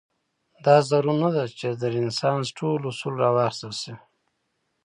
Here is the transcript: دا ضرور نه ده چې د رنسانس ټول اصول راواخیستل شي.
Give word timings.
دا 0.65 0.75
ضرور 0.89 1.15
نه 1.23 1.29
ده 1.35 1.43
چې 1.59 1.67
د 1.81 1.81
رنسانس 1.95 2.47
ټول 2.57 2.79
اصول 2.89 3.13
راواخیستل 3.23 3.71
شي. 3.81 3.93